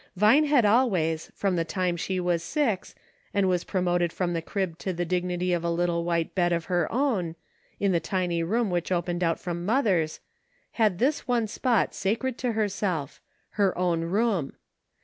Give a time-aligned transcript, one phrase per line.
[0.15, 2.95] Vine had always, from the time she was six,
[3.35, 6.65] and was promoted from the crib to the dignity of a little white bed of
[6.65, 7.35] her own,
[7.79, 10.19] in the tiny room which opened out from mother's,
[10.71, 14.53] had this one spot sacred to herself; her own room.